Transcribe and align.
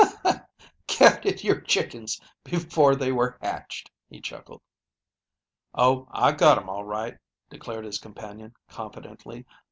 "Counted 0.87 1.43
your 1.43 1.61
chickens 1.61 2.19
before 2.43 2.95
they 2.95 3.11
were 3.11 3.37
hatched," 3.39 3.91
he 4.09 4.19
chuckled. 4.19 4.63
"Oh, 5.75 6.07
I 6.09 6.31
got 6.31 6.57
him 6.57 6.69
all 6.71 6.85
right!" 6.85 7.19
declared 7.51 7.85
his 7.85 7.99
companion 7.99 8.55
confidently. 8.67 9.45